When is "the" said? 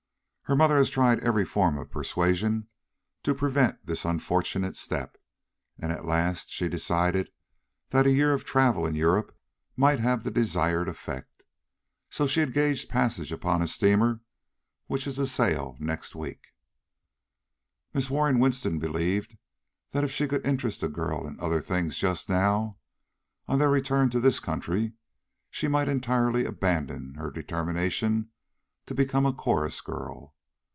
10.25-10.29, 20.81-20.89